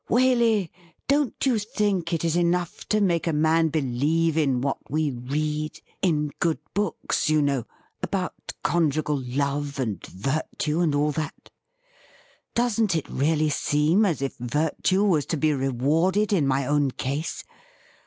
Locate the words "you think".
1.45-2.11